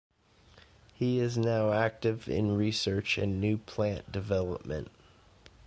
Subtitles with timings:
[0.95, 4.87] He is now active in research and new plant development.